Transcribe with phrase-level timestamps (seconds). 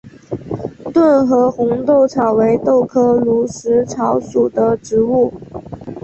[0.91, 5.31] 顿河红豆草为豆科驴食草属的植物。